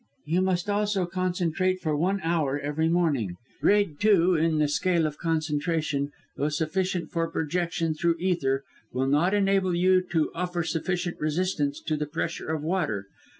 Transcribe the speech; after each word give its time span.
"You 0.25 0.41
must 0.41 0.67
also 0.67 1.05
concentrate 1.05 1.79
for 1.79 1.95
one 1.95 2.21
hour 2.23 2.59
every 2.59 2.89
morning. 2.89 3.35
Grade 3.61 3.99
two 3.99 4.33
in 4.33 4.57
the 4.57 4.67
scale 4.67 5.05
of 5.05 5.19
concentration, 5.19 6.09
though 6.35 6.49
sufficient 6.49 7.11
for 7.11 7.29
projection 7.29 7.93
through 7.93 8.15
ether, 8.17 8.63
will 8.91 9.05
not 9.05 9.35
enable 9.35 9.75
you 9.75 10.01
to 10.11 10.31
offer 10.33 10.63
sufficient 10.63 11.19
resistance 11.19 11.79
to 11.81 11.95
the 11.95 12.07
pressure 12.07 12.51
of 12.51 12.63
water. 12.63 13.05